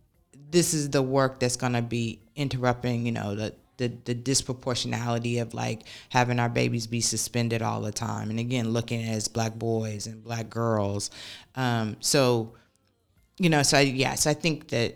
this 0.50 0.74
is 0.74 0.90
the 0.90 1.02
work 1.02 1.40
that's 1.40 1.56
gonna 1.56 1.82
be 1.82 2.20
interrupting, 2.34 3.06
you 3.06 3.12
know, 3.12 3.34
the 3.34 3.54
the, 3.78 3.88
the 4.06 4.14
disproportionality 4.14 5.42
of 5.42 5.52
like 5.52 5.82
having 6.08 6.40
our 6.40 6.48
babies 6.48 6.86
be 6.86 7.02
suspended 7.02 7.60
all 7.60 7.82
the 7.82 7.92
time. 7.92 8.30
And 8.30 8.40
again 8.40 8.70
looking 8.70 9.02
as 9.06 9.28
black 9.28 9.54
boys 9.54 10.06
and 10.06 10.24
black 10.24 10.48
girls. 10.48 11.10
Um, 11.56 11.96
so 12.00 12.54
you 13.38 13.50
know 13.50 13.62
so 13.62 13.78
I, 13.78 13.80
yes 13.82 13.96
yeah, 13.96 14.14
so 14.14 14.30
i 14.30 14.34
think 14.34 14.68
that 14.68 14.94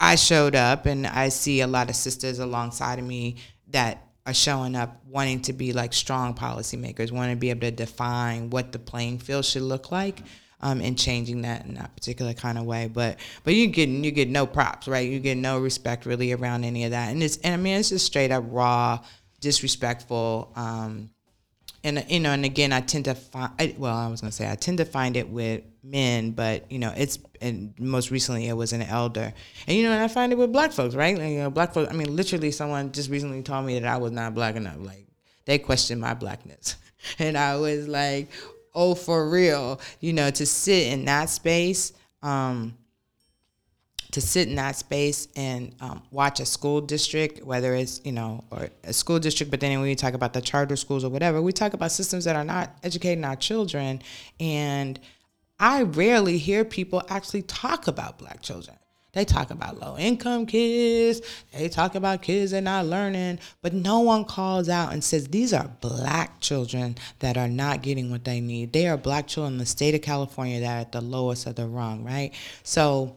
i 0.00 0.14
showed 0.14 0.54
up 0.54 0.86
and 0.86 1.06
i 1.06 1.28
see 1.28 1.60
a 1.60 1.66
lot 1.66 1.88
of 1.88 1.96
sisters 1.96 2.38
alongside 2.38 2.98
of 2.98 3.04
me 3.04 3.36
that 3.68 4.06
are 4.26 4.34
showing 4.34 4.74
up 4.74 5.00
wanting 5.06 5.40
to 5.42 5.52
be 5.52 5.72
like 5.72 5.92
strong 5.92 6.34
policymakers 6.34 7.12
wanting 7.12 7.36
to 7.36 7.40
be 7.40 7.50
able 7.50 7.60
to 7.60 7.70
define 7.70 8.50
what 8.50 8.72
the 8.72 8.78
playing 8.78 9.18
field 9.18 9.44
should 9.44 9.62
look 9.62 9.92
like 9.92 10.20
um, 10.64 10.80
and 10.80 10.98
changing 10.98 11.42
that 11.42 11.66
in 11.66 11.74
that 11.74 11.94
particular 11.94 12.32
kind 12.32 12.56
of 12.58 12.64
way. 12.64 12.90
But 12.92 13.18
but 13.44 13.54
you 13.54 13.68
get 13.68 13.88
you 13.88 14.10
get 14.10 14.30
no 14.30 14.46
props, 14.46 14.88
right? 14.88 15.08
You 15.08 15.20
get 15.20 15.36
no 15.36 15.60
respect 15.60 16.06
really 16.06 16.32
around 16.32 16.64
any 16.64 16.84
of 16.84 16.90
that, 16.90 17.12
and 17.12 17.22
it's 17.22 17.36
and 17.38 17.54
I 17.54 17.56
mean 17.58 17.78
it's 17.78 17.90
just 17.90 18.06
straight 18.06 18.32
up 18.32 18.44
raw, 18.48 18.98
disrespectful. 19.40 20.50
Um, 20.56 21.10
and 21.84 22.02
you 22.08 22.18
know, 22.18 22.30
and 22.30 22.46
again, 22.46 22.72
I 22.72 22.80
tend 22.80 23.04
to 23.04 23.14
find. 23.14 23.52
Well, 23.76 23.94
I 23.94 24.08
was 24.08 24.22
gonna 24.22 24.32
say 24.32 24.50
I 24.50 24.54
tend 24.54 24.78
to 24.78 24.86
find 24.86 25.18
it 25.18 25.28
with 25.28 25.62
men, 25.82 26.30
but 26.30 26.72
you 26.72 26.78
know, 26.78 26.94
it's 26.96 27.18
and 27.42 27.74
most 27.78 28.10
recently 28.10 28.48
it 28.48 28.54
was 28.54 28.72
an 28.72 28.80
elder, 28.80 29.34
and 29.66 29.76
you 29.76 29.82
know, 29.82 29.92
and 29.92 30.02
I 30.02 30.08
find 30.08 30.32
it 30.32 30.38
with 30.38 30.50
black 30.50 30.72
folks, 30.72 30.94
right? 30.94 31.14
You 31.14 31.40
know, 31.40 31.50
black 31.50 31.74
folks. 31.74 31.92
I 31.92 31.94
mean, 31.94 32.16
literally, 32.16 32.50
someone 32.52 32.90
just 32.90 33.10
recently 33.10 33.42
told 33.42 33.66
me 33.66 33.78
that 33.78 33.86
I 33.86 33.98
was 33.98 34.12
not 34.12 34.34
black 34.34 34.56
enough. 34.56 34.78
Like, 34.78 35.06
they 35.44 35.58
questioned 35.58 36.00
my 36.00 36.14
blackness, 36.14 36.76
and 37.18 37.36
I 37.36 37.56
was 37.56 37.86
like, 37.86 38.30
oh 38.74 38.94
for 38.94 39.28
real 39.28 39.80
you 40.00 40.12
know 40.12 40.30
to 40.30 40.46
sit 40.46 40.88
in 40.92 41.04
that 41.04 41.28
space 41.28 41.92
um, 42.22 42.76
to 44.12 44.20
sit 44.20 44.48
in 44.48 44.54
that 44.54 44.76
space 44.76 45.28
and 45.36 45.74
um, 45.80 46.02
watch 46.10 46.38
a 46.40 46.46
school 46.46 46.80
district 46.80 47.44
whether 47.44 47.74
it's 47.74 48.00
you 48.04 48.12
know 48.12 48.44
or 48.50 48.68
a 48.84 48.92
school 48.92 49.18
district 49.18 49.50
but 49.50 49.60
then 49.60 49.72
when 49.72 49.88
we 49.88 49.94
talk 49.94 50.14
about 50.14 50.32
the 50.32 50.40
charter 50.40 50.76
schools 50.76 51.04
or 51.04 51.10
whatever 51.10 51.42
we 51.42 51.52
talk 51.52 51.72
about 51.72 51.90
systems 51.90 52.24
that 52.24 52.36
are 52.36 52.44
not 52.44 52.76
educating 52.82 53.24
our 53.24 53.36
children. 53.36 54.00
And 54.38 54.98
i 55.58 55.82
rarely 55.82 56.38
hear 56.38 56.64
people 56.64 57.02
actually 57.08 57.42
talk 57.42 57.86
about 57.86 58.18
black 58.18 58.40
children 58.40 58.76
they 59.14 59.24
talk 59.24 59.50
about 59.50 59.80
low 59.80 59.96
income 59.96 60.46
kids. 60.46 61.22
They 61.52 61.68
talk 61.68 61.94
about 61.94 62.22
kids 62.22 62.50
that 62.50 62.58
are 62.58 62.62
not 62.62 62.86
learning, 62.86 63.38
but 63.62 63.72
no 63.72 64.00
one 64.00 64.24
calls 64.24 64.68
out 64.68 64.92
and 64.92 65.02
says 65.02 65.28
these 65.28 65.52
are 65.52 65.70
black 65.80 66.40
children 66.40 66.96
that 67.20 67.36
are 67.36 67.48
not 67.48 67.82
getting 67.82 68.10
what 68.10 68.24
they 68.24 68.40
need. 68.40 68.72
They 68.72 68.88
are 68.88 68.96
black 68.96 69.26
children 69.26 69.54
in 69.54 69.58
the 69.58 69.66
state 69.66 69.94
of 69.94 70.02
California 70.02 70.60
that 70.60 70.76
are 70.76 70.80
at 70.80 70.92
the 70.92 71.00
lowest 71.00 71.46
of 71.46 71.54
the 71.54 71.66
rung, 71.66 72.04
right? 72.04 72.32
So 72.64 73.16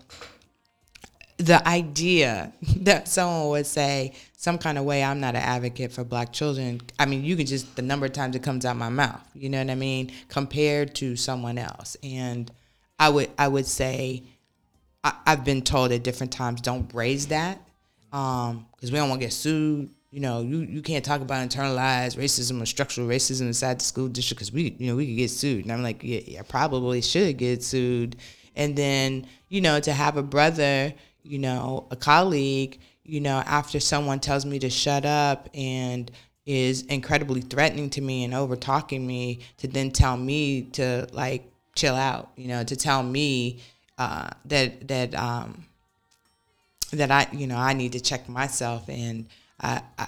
the 1.38 1.66
idea 1.68 2.52
that 2.82 3.08
someone 3.08 3.50
would 3.50 3.66
say 3.66 4.14
some 4.38 4.58
kind 4.58 4.78
of 4.78 4.86
way 4.86 5.04
I'm 5.04 5.20
not 5.20 5.36
an 5.36 5.42
advocate 5.42 5.92
for 5.92 6.04
black 6.04 6.32
children. 6.32 6.82
I 7.00 7.06
mean, 7.06 7.24
you 7.24 7.36
can 7.36 7.46
just 7.46 7.76
the 7.76 7.82
number 7.82 8.06
of 8.06 8.14
times 8.14 8.36
it 8.36 8.44
comes 8.44 8.66
out 8.66 8.78
my 8.78 8.90
mouth, 8.90 9.22
you 9.34 9.50
know 9.50 9.60
what 9.60 9.70
I 9.70 9.76
mean, 9.76 10.12
compared 10.30 10.94
to 10.96 11.16
someone 11.16 11.58
else. 11.58 11.98
And 12.04 12.52
I 13.00 13.10
would 13.10 13.30
I 13.38 13.48
would 13.48 13.66
say 13.66 14.24
I, 15.26 15.32
have 15.32 15.44
been 15.46 15.62
told 15.62 15.92
at 15.92 16.04
different 16.04 16.32
times, 16.32 16.62
don't 16.62 16.92
raise 16.94 17.28
that. 17.28 17.60
um, 18.12 18.66
because 18.76 18.92
we 18.92 18.98
don't 18.98 19.10
want 19.10 19.22
to 19.22 19.28
get 19.28 19.34
sued. 19.34 19.90
You 20.12 20.22
know, 20.22 20.42
you, 20.42 20.60
you 20.60 20.82
can't 20.82 21.04
talk 21.04 21.22
about 21.22 21.48
internalized 21.48 22.18
racism 22.18 22.62
or 22.62 22.66
structural 22.66 23.08
racism 23.08 23.42
inside 23.42 23.80
the 23.80 23.84
school 23.84 24.08
district 24.08 24.40
because 24.40 24.54
we, 24.54 24.76
you 24.80 24.88
know, 24.88 24.96
we 24.96 25.06
could 25.06 25.18
get 25.18 25.30
sued. 25.30 25.66
And 25.66 25.72
I'm 25.72 25.84
like, 25.84 26.02
yeah, 26.02 26.22
yeah, 26.26 26.42
probably 26.44 27.02
should 27.02 27.38
get 27.38 27.64
sued. 27.64 28.16
And 28.56 28.76
then, 28.76 29.28
you 29.50 29.62
know, 29.62 29.80
to 29.80 29.92
have 29.92 30.18
a 30.18 30.24
brother, 30.24 30.94
you 31.24 31.40
know, 31.40 31.88
a 31.92 31.96
colleague, 31.96 32.80
you 33.04 33.20
know, 33.20 33.44
after 33.46 33.80
someone 33.80 34.20
tells 34.20 34.46
me 34.46 34.60
to 34.60 34.70
shut 34.70 35.06
up 35.06 35.50
and 35.54 36.10
is 36.46 36.84
incredibly 36.84 37.42
threatening 37.42 37.90
to 37.92 38.02
me 38.02 38.24
and 38.24 38.34
over 38.34 38.56
talking 38.56 39.06
me 39.06 39.42
to 39.58 39.68
then 39.68 39.92
tell 39.92 40.16
me 40.16 40.64
to 40.64 41.06
like 41.12 41.52
chill 41.76 41.96
out, 41.96 42.32
you 42.38 42.48
know, 42.48 42.64
to 42.64 42.76
tell 42.76 43.04
me 43.04 43.60
uh, 43.98 44.30
that 44.46 44.88
that 44.88 45.16
um, 45.16 45.66
that 46.92 47.12
I 47.12 47.28
you 47.32 47.48
know 47.48 47.58
I 47.58 47.74
need 47.74 47.94
to 47.94 48.00
check 48.00 48.30
myself. 48.30 48.88
And 48.90 49.28
I 49.60 49.82
I, 49.98 50.08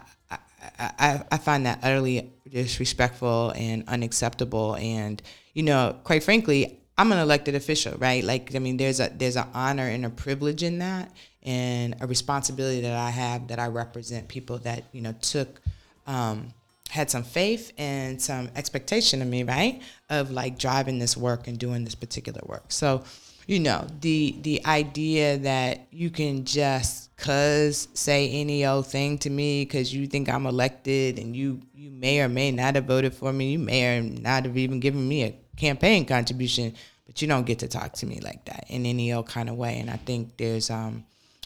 I, 0.79 1.23
I 1.31 1.37
find 1.37 1.65
that 1.65 1.79
utterly 1.83 2.31
disrespectful 2.49 3.51
and 3.55 3.83
unacceptable. 3.87 4.75
And 4.75 5.21
you 5.53 5.63
know 5.63 5.95
quite 6.03 6.23
frankly 6.23 6.79
I'm 6.97 7.11
an 7.11 7.19
elected 7.19 7.55
official 7.55 7.97
right? 7.97 8.23
Like 8.23 8.55
I 8.55 8.59
mean 8.59 8.77
there's 8.77 8.99
a 8.99 9.09
there's 9.09 9.35
an 9.35 9.47
honor 9.53 9.87
and 9.87 10.05
a 10.05 10.09
privilege 10.09 10.63
in 10.63 10.79
that 10.79 11.11
and 11.43 11.95
a 12.01 12.07
responsibility 12.07 12.81
that 12.81 12.95
I 12.95 13.09
have 13.09 13.47
that 13.47 13.59
I 13.59 13.67
represent 13.67 14.27
people 14.27 14.57
that 14.59 14.83
you 14.91 15.01
know 15.01 15.13
took 15.21 15.61
um, 16.07 16.53
had 16.89 17.09
some 17.09 17.23
faith 17.23 17.71
and 17.77 18.21
some 18.21 18.49
expectation 18.55 19.21
of 19.21 19.27
me 19.27 19.43
right 19.43 19.81
of 20.09 20.31
like 20.31 20.57
driving 20.57 20.99
this 20.99 21.15
work 21.15 21.47
and 21.47 21.57
doing 21.57 21.85
this 21.85 21.95
particular 21.95 22.41
work. 22.45 22.65
So 22.69 23.03
you 23.49 23.59
know 23.59 23.87
the 24.01 24.35
the 24.43 24.63
idea 24.63 25.39
that 25.39 25.87
you 25.89 26.11
can 26.11 26.45
just 26.45 27.09
cuz 27.17 27.87
say 27.95 28.29
any 28.29 28.63
old 28.63 28.85
thing 28.85 29.17
to 29.17 29.29
me 29.31 29.65
cuz 29.65 29.91
you 29.91 30.05
think 30.05 30.29
I'm 30.29 30.45
elected 30.45 31.17
and 31.17 31.35
you 31.35 31.59
you 31.73 31.89
may 31.89 32.21
or 32.21 32.29
may 32.29 32.51
not 32.51 32.75
have 32.75 32.85
voted 32.85 33.11
for 33.15 33.33
me. 33.33 33.53
You 33.53 33.57
may 33.57 33.97
or 33.97 34.03
not 34.03 34.45
have 34.45 34.55
even 34.55 34.79
given 34.79 35.07
me 35.07 35.23
a 35.23 35.33
campaign 35.57 36.05
contribution 36.05 36.75
but 37.07 37.23
you 37.23 37.27
don't 37.27 37.47
get 37.47 37.57
to 37.59 37.67
talk 37.67 37.93
to 37.93 38.05
me 38.05 38.19
like 38.19 38.45
that 38.45 38.65
in 38.67 38.85
any 38.85 39.11
old 39.11 39.25
kind 39.25 39.49
of 39.49 39.55
way. 39.55 39.79
And 39.79 39.89
I 39.89 39.97
think 39.97 40.37
there's 40.37 40.69
um 40.69 41.03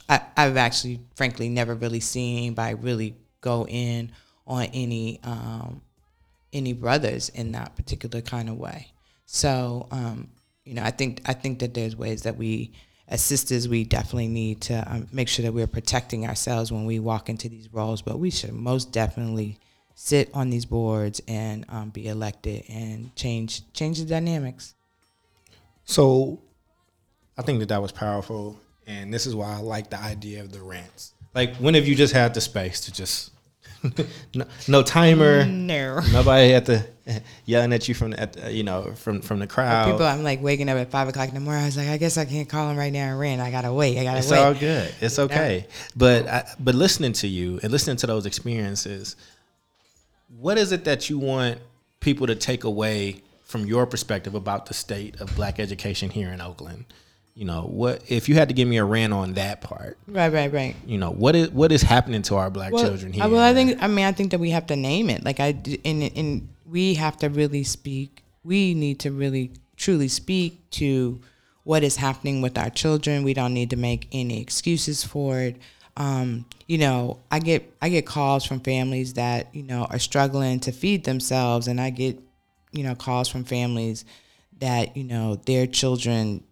I, 0.09 0.19
I've 0.35 0.57
actually 0.57 0.99
frankly 1.15 1.47
never 1.47 1.73
really 1.73 2.01
seen 2.01 2.37
anybody 2.37 2.75
really 2.75 3.15
go 3.39 3.65
in 3.65 4.11
on 4.45 4.65
any 4.73 5.21
um 5.23 5.81
any 6.51 6.73
brothers 6.73 7.29
in 7.29 7.53
that 7.53 7.77
particular 7.77 8.19
kind 8.19 8.49
of 8.49 8.57
way. 8.57 8.91
So 9.25 9.87
um 9.89 10.27
you 10.65 10.73
know, 10.73 10.83
I 10.83 10.91
think 10.91 11.21
I 11.25 11.33
think 11.33 11.59
that 11.59 11.73
there's 11.73 11.95
ways 11.95 12.23
that 12.23 12.37
we, 12.37 12.71
as 13.07 13.21
sisters, 13.21 13.67
we 13.67 13.83
definitely 13.83 14.27
need 14.27 14.61
to 14.61 14.83
um, 14.91 15.07
make 15.11 15.27
sure 15.27 15.43
that 15.43 15.53
we're 15.53 15.67
protecting 15.67 16.25
ourselves 16.25 16.71
when 16.71 16.85
we 16.85 16.99
walk 16.99 17.29
into 17.29 17.49
these 17.49 17.71
roles. 17.73 18.01
But 18.01 18.19
we 18.19 18.29
should 18.29 18.53
most 18.53 18.91
definitely 18.91 19.59
sit 19.95 20.29
on 20.33 20.49
these 20.49 20.65
boards 20.65 21.21
and 21.27 21.65
um, 21.69 21.89
be 21.89 22.07
elected 22.07 22.63
and 22.69 23.13
change 23.15 23.71
change 23.73 23.99
the 23.99 24.05
dynamics. 24.05 24.73
So, 25.85 26.41
I 27.37 27.41
think 27.41 27.59
that 27.59 27.69
that 27.69 27.81
was 27.81 27.91
powerful, 27.91 28.57
and 28.87 29.13
this 29.13 29.25
is 29.25 29.35
why 29.35 29.53
I 29.53 29.57
like 29.57 29.89
the 29.89 29.99
idea 29.99 30.41
of 30.41 30.53
the 30.53 30.61
rants. 30.61 31.13
Like, 31.35 31.55
when 31.57 31.73
have 31.73 31.87
you 31.87 31.95
just 31.95 32.13
had 32.13 32.33
the 32.33 32.41
space 32.41 32.79
to 32.81 32.93
just 32.93 33.32
no, 34.35 34.45
no, 34.67 34.83
timer. 34.83 35.45
No. 35.45 35.99
Nobody 36.11 36.53
at 36.53 36.65
the 36.65 36.85
yelling 37.45 37.73
at 37.73 37.87
you 37.87 37.93
from 37.93 38.11
the, 38.11 38.19
at, 38.19 38.45
uh, 38.45 38.47
you 38.47 38.63
know 38.63 38.93
from 38.95 39.21
from 39.21 39.39
the 39.39 39.47
crowd. 39.47 39.91
People, 39.91 40.05
I'm 40.05 40.23
like 40.23 40.41
waking 40.41 40.69
up 40.69 40.77
at 40.77 40.89
five 40.89 41.07
o'clock 41.07 41.27
in 41.27 41.33
the 41.33 41.41
morning. 41.41 41.63
I 41.63 41.65
was 41.65 41.77
like, 41.77 41.89
I 41.89 41.97
guess 41.97 42.17
I 42.17 42.25
can't 42.25 42.47
call 42.47 42.69
him 42.69 42.77
right 42.77 42.93
now 42.93 43.09
and 43.09 43.19
rant. 43.19 43.41
I 43.41 43.51
gotta 43.51 43.73
wait. 43.73 43.97
I 43.97 44.03
gotta 44.03 44.19
it's 44.19 44.31
wait. 44.31 44.37
It's 44.37 44.45
all 44.45 44.53
good. 44.53 44.95
It's 45.01 45.19
okay. 45.19 45.67
But 45.95 46.27
I, 46.27 46.45
but 46.59 46.75
listening 46.75 47.13
to 47.13 47.27
you 47.27 47.59
and 47.61 47.71
listening 47.71 47.97
to 47.97 48.07
those 48.07 48.25
experiences, 48.25 49.15
what 50.39 50.57
is 50.57 50.71
it 50.71 50.85
that 50.85 51.09
you 51.09 51.19
want 51.19 51.59
people 51.99 52.27
to 52.27 52.35
take 52.35 52.63
away 52.63 53.21
from 53.43 53.65
your 53.65 53.85
perspective 53.85 54.33
about 54.33 54.65
the 54.67 54.73
state 54.73 55.19
of 55.19 55.35
black 55.35 55.59
education 55.59 56.09
here 56.09 56.29
in 56.29 56.39
Oakland? 56.41 56.85
You 57.35 57.45
know 57.45 57.63
what 57.63 58.03
if 58.07 58.29
you 58.29 58.35
had 58.35 58.47
to 58.47 58.53
give 58.53 58.67
me 58.67 58.77
a 58.77 58.85
rant 58.85 59.11
on 59.11 59.33
that 59.33 59.61
part 59.61 59.97
right 60.07 60.31
right 60.31 60.53
right. 60.53 60.75
you 60.85 60.97
know 60.97 61.09
what 61.09 61.35
is 61.35 61.49
what 61.49 61.71
is 61.71 61.81
happening 61.81 62.21
to 62.21 62.35
our 62.35 62.49
black 62.49 62.71
well, 62.71 62.83
children 62.83 63.11
here? 63.11 63.27
well 63.27 63.39
i 63.39 63.53
think 63.53 63.81
i 63.81 63.87
mean 63.87 64.05
i 64.05 64.11
think 64.11 64.31
that 64.31 64.39
we 64.39 64.51
have 64.51 64.67
to 64.67 64.75
name 64.75 65.09
it. 65.09 65.23
Like 65.23 65.39
i 65.39 65.55
and 65.83 66.03
and 66.15 66.49
we 66.65 66.93
have 66.93 67.17
to 67.17 67.29
really 67.29 67.63
speak 67.63 68.23
we 68.43 68.73
need 68.73 68.99
to 68.99 69.11
really 69.11 69.51
truly 69.77 70.07
speak 70.07 70.69
to 70.71 71.19
what 71.63 71.83
is 71.83 71.95
happening 71.95 72.41
with 72.41 72.57
our 72.57 72.69
children. 72.69 73.23
We 73.23 73.33
don't 73.33 73.53
need 73.53 73.69
to 73.69 73.77
make 73.77 74.07
any 74.11 74.41
excuses 74.41 75.03
for 75.03 75.39
it. 75.39 75.57
Um, 75.95 76.45
you 76.67 76.79
know 76.79 77.19
i 77.29 77.37
get 77.37 77.71
i 77.83 77.89
get 77.89 78.07
calls 78.07 78.45
from 78.45 78.61
families 78.61 79.13
that 79.13 79.53
you 79.53 79.61
know 79.61 79.85
are 79.91 79.99
struggling 79.99 80.59
to 80.61 80.71
feed 80.71 81.03
themselves 81.03 81.67
and 81.67 81.79
i 81.79 81.91
get 81.91 82.19
you 82.71 82.83
know 82.83 82.95
calls 82.95 83.29
from 83.29 83.43
families 83.43 84.03
that 84.59 84.97
you 84.97 85.03
know 85.03 85.35
their 85.35 85.67
children 85.67 86.43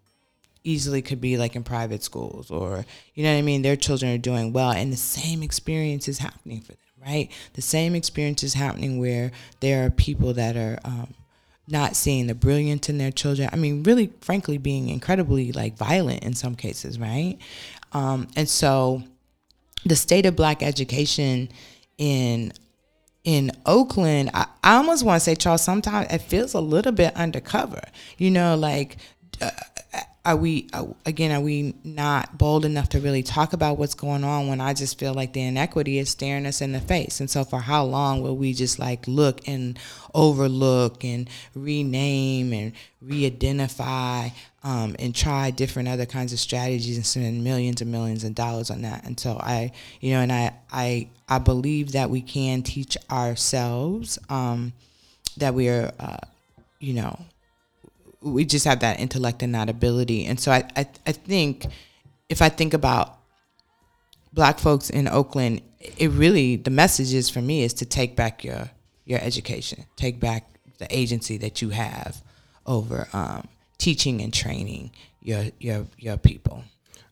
easily 0.63 1.01
could 1.01 1.22
be 1.22 1.38
like 1.38 1.56
in 1.56 1.63
private 1.63 2.03
schools 2.03 2.51
or 2.51 2.86
you 3.15 3.24
know 3.24 3.32
what 3.32 3.39
I 3.39 3.41
mean? 3.41 3.62
Their 3.62 3.75
children 3.75 4.13
are 4.13 4.18
doing 4.18 4.53
well 4.53 4.72
and 4.72 4.91
the 4.91 4.98
same 4.98 5.44
experience 5.44 6.08
is 6.08 6.20
happening 6.20 6.62
for 6.62 6.74
them 6.74 6.77
right? 7.06 7.32
The 7.53 7.62
same 7.62 7.96
experience 7.96 8.44
is 8.44 8.53
happening 8.53 9.00
where 9.00 9.32
there 9.60 9.86
are 9.86 9.89
people 9.89 10.34
that 10.34 10.56
are 10.56 10.77
um, 10.86 11.13
not 11.68 11.96
seeing 11.96 12.27
the 12.27 12.36
brilliance 12.36 12.89
in 12.89 12.98
their 12.98 13.12
children. 13.12 13.50
I 13.51 13.56
mean 13.56 13.84
really 13.84 14.12
frankly 14.22 14.58
being 14.58 14.89
incredibly 14.89 15.51
like 15.51 15.77
violent 15.77 16.24
in 16.24 16.34
some 16.34 16.56
cases 16.56 17.00
right? 17.00 17.38
Um, 17.94 18.27
and 18.36 18.48
so 18.48 19.03
the 19.86 19.96
state 19.96 20.25
of 20.25 20.36
black 20.36 20.62
education 20.62 21.50
in 21.98 22.53
in 23.24 23.51
Oakland, 23.65 24.32
I, 24.34 24.48
I 24.63 24.77
almost 24.77 25.06
want 25.06 25.22
to 25.22 25.24
say, 25.24 25.36
Charles, 25.36 25.62
sometimes 25.62 26.12
it 26.12 26.24
feels 26.24 26.56
a 26.56 26.60
little 26.60 26.91
bit 26.91 27.15
undercover. 27.15 27.82
You 28.18 28.32
know, 28.32 28.56
like 28.56 28.98
uh, 29.39 29.51
are 30.23 30.35
we 30.35 30.69
again 31.05 31.31
are 31.31 31.41
we 31.41 31.73
not 31.83 32.37
bold 32.37 32.63
enough 32.63 32.89
to 32.89 32.99
really 32.99 33.23
talk 33.23 33.53
about 33.53 33.79
what's 33.79 33.95
going 33.95 34.23
on 34.23 34.47
when 34.47 34.61
i 34.61 34.71
just 34.71 34.99
feel 34.99 35.15
like 35.15 35.33
the 35.33 35.41
inequity 35.41 35.97
is 35.97 36.09
staring 36.09 36.45
us 36.45 36.61
in 36.61 36.71
the 36.71 36.79
face? 36.79 37.19
And 37.19 37.29
so 37.29 37.43
for 37.43 37.59
how 37.59 37.83
long 37.83 38.21
will 38.21 38.37
we 38.37 38.53
just 38.53 38.77
like 38.77 39.07
look 39.07 39.47
and 39.47 39.79
overlook 40.13 41.03
and 41.03 41.27
rename 41.55 42.53
and 42.53 42.73
re-identify 43.01 44.29
um, 44.63 44.95
and 44.99 45.15
try 45.15 45.49
different 45.49 45.89
other 45.89 46.05
kinds 46.05 46.33
of 46.33 46.39
strategies 46.39 46.97
and 46.97 47.05
spend 47.05 47.43
millions 47.43 47.81
and 47.81 47.91
millions 47.91 48.23
of 48.23 48.35
dollars 48.35 48.69
on 48.69 48.83
that? 48.83 49.03
And 49.05 49.19
so 49.19 49.37
i 49.41 49.71
you 50.01 50.11
know 50.11 50.19
and 50.19 50.31
i 50.31 50.53
i 50.71 51.07
i 51.29 51.39
believe 51.39 51.93
that 51.93 52.11
we 52.11 52.21
can 52.21 52.61
teach 52.61 52.95
ourselves 53.09 54.19
um, 54.29 54.73
that 55.37 55.55
we 55.55 55.67
are 55.67 55.91
uh, 55.99 56.17
you 56.79 56.93
know 56.93 57.17
we 58.21 58.45
just 58.45 58.65
have 58.65 58.79
that 58.81 58.99
intellect 58.99 59.41
and 59.43 59.53
that 59.55 59.69
ability. 59.69 60.25
And 60.25 60.39
so 60.39 60.51
I, 60.51 60.63
I, 60.75 60.87
I 61.05 61.11
think 61.11 61.67
if 62.29 62.41
I 62.41 62.49
think 62.49 62.73
about 62.73 63.17
black 64.33 64.59
folks 64.59 64.89
in 64.89 65.07
Oakland, 65.07 65.61
it 65.79 66.09
really 66.11 66.55
the 66.55 66.69
message 66.69 67.13
is 67.13 67.29
for 67.29 67.41
me 67.41 67.63
is 67.63 67.73
to 67.75 67.85
take 67.85 68.15
back 68.15 68.43
your 68.43 68.69
your 69.05 69.19
education, 69.19 69.85
take 69.95 70.19
back 70.19 70.47
the 70.77 70.87
agency 70.95 71.37
that 71.37 71.61
you 71.61 71.69
have 71.69 72.21
over 72.65 73.07
um, 73.13 73.47
teaching 73.77 74.21
and 74.21 74.33
training 74.33 74.91
your 75.21 75.45
your 75.59 75.85
your 75.97 76.17
people. 76.17 76.63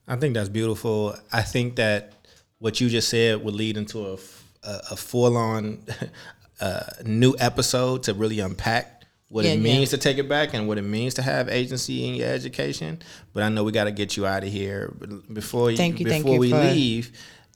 I 0.08 0.16
think 0.16 0.34
that's 0.34 0.50
beautiful. 0.50 1.16
I 1.32 1.42
think 1.42 1.76
that 1.76 2.14
what 2.60 2.82
you 2.82 2.90
just 2.90 3.10
said 3.10 3.44
would 3.44 3.54
lead 3.54 3.78
into 3.78 4.06
a, 4.06 4.18
a, 4.64 4.82
a 4.92 4.96
full 4.96 5.38
on 5.38 5.84
uh, 6.62 6.84
new 7.06 7.36
episode 7.40 8.04
to 8.04 8.14
really 8.14 8.40
unpack 8.40 8.99
what 9.30 9.46
yeah, 9.46 9.52
it 9.52 9.60
means 9.60 9.92
yeah. 9.92 9.98
to 9.98 9.98
take 10.00 10.18
it 10.18 10.28
back 10.28 10.54
and 10.54 10.68
what 10.68 10.78
it 10.78 10.84
means 10.84 11.14
to 11.14 11.22
have 11.22 11.50
agency 11.50 12.08
in 12.08 12.16
your 12.16 12.30
education. 12.30 13.00
But 13.34 13.44
I 13.44 13.50
know 13.50 13.64
we 13.64 13.72
got 13.72 13.84
to 13.86 13.92
get 13.92 14.18
you 14.18 14.26
out 14.26 14.44
of 14.44 14.50
here. 14.50 14.94
Before 15.32 15.70
you, 15.70 15.78
thank 15.78 16.00
you, 16.00 16.08
you 16.08 16.14
before 16.14 16.34
you 16.34 16.40
we 16.40 16.54
leave, 16.54 17.12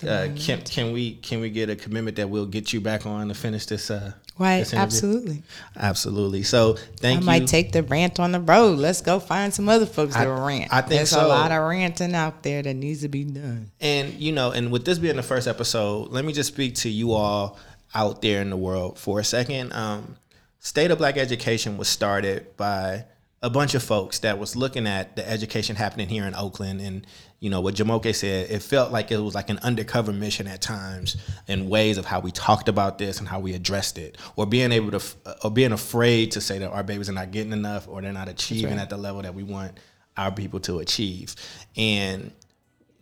uh, 0.08 0.30
can 0.36 0.62
can 0.62 0.92
we 0.92 1.16
can 1.16 1.40
we 1.42 1.50
get 1.50 1.70
a 1.70 1.76
commitment 1.76 2.18
that 2.18 2.30
we'll 2.30 2.46
get 2.46 2.74
you 2.74 2.82
back 2.82 3.06
on 3.06 3.28
to 3.28 3.34
finish 3.34 3.66
this? 3.66 3.90
Uh, 3.90 4.14
right, 4.38 4.60
this 4.60 4.74
absolutely, 4.74 5.42
absolutely. 5.76 6.44
So 6.44 6.76
thank 6.98 7.18
I 7.18 7.22
you. 7.22 7.30
I 7.30 7.40
might 7.40 7.48
take 7.48 7.72
the 7.72 7.82
rant 7.84 8.20
on 8.20 8.32
the 8.32 8.40
road. 8.40 8.78
Let's 8.78 9.02
go 9.02 9.20
find 9.20 9.52
some 9.52 9.68
other 9.68 9.88
folks 9.88 10.16
to 10.16 10.30
rant. 10.30 10.72
I 10.72 10.82
think 10.82 10.92
There's 10.92 11.10
so. 11.10 11.26
a 11.26 11.28
lot 11.28 11.52
of 11.52 11.68
ranting 11.68 12.14
out 12.14 12.44
there 12.44 12.62
that 12.62 12.74
needs 12.76 13.02
to 13.02 13.08
be 13.08 13.24
done. 13.24 13.72
And 13.82 14.14
you 14.14 14.32
know, 14.32 14.52
and 14.52 14.72
with 14.72 14.86
this 14.86 15.00
being 15.00 15.16
the 15.16 15.24
first 15.24 15.48
episode, 15.48 16.12
let 16.12 16.24
me 16.24 16.34
just 16.34 16.54
speak 16.54 16.76
to 16.76 16.90
you 16.90 17.14
all 17.14 17.58
out 17.96 18.22
there 18.22 18.42
in 18.42 18.50
the 18.50 18.58
world 18.58 19.00
for 19.00 19.20
a 19.20 19.24
second. 19.24 19.74
Um, 19.74 20.18
State 20.64 20.92
of 20.92 20.98
Black 20.98 21.18
Education 21.18 21.76
was 21.76 21.90
started 21.90 22.56
by 22.56 23.04
a 23.42 23.50
bunch 23.50 23.76
of 23.76 23.84
folks 23.84 24.20
that 24.20 24.40
was 24.40 24.56
looking 24.56 24.88
at 24.88 25.18
the 25.18 25.30
education 25.30 25.76
happening 25.76 26.08
here 26.08 26.24
in 26.24 26.34
Oakland. 26.34 26.80
And 26.80 27.06
you 27.42 27.50
know 27.50 27.60
what 27.60 27.76
Jumoke 27.76 28.16
said 28.16 28.50
it 28.50 28.62
felt 28.62 28.90
like 28.90 29.12
it 29.12 29.18
was 29.18 29.36
like 29.36 29.50
an 29.50 29.60
undercover 29.60 30.14
mission 30.14 30.48
at 30.48 30.62
times 30.62 31.18
in 31.50 31.68
ways 31.68 31.98
of 31.98 32.06
how 32.06 32.22
we 32.22 32.32
talked 32.32 32.70
about 32.70 32.98
this 32.98 33.20
and 33.20 33.28
how 33.28 33.42
we 33.42 33.54
addressed 33.54 33.98
it. 33.98 34.18
Or 34.38 34.46
being 34.46 34.72
able 34.72 34.98
to 34.98 35.02
or 35.44 35.52
being 35.52 35.74
afraid 35.74 36.32
to 36.32 36.42
say 36.42 36.60
that 36.60 36.70
our 36.70 36.82
babies 36.82 37.10
are 37.10 37.14
not 37.14 37.32
getting 37.32 37.52
enough 37.52 37.90
or 37.90 38.02
they're 38.02 38.14
not 38.14 38.30
achieving 38.30 38.78
right. 38.78 38.84
at 38.84 38.90
the 38.90 38.98
level 38.98 39.22
that 39.22 39.36
we 39.36 39.44
want 39.44 39.78
our 40.16 40.32
people 40.32 40.62
to 40.62 40.80
achieve. 40.80 41.36
And 41.76 42.32